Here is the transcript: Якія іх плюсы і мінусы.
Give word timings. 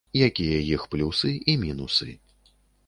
Якія 0.27 0.55
іх 0.77 0.87
плюсы 0.95 1.31
і 1.51 1.57
мінусы. 1.67 2.11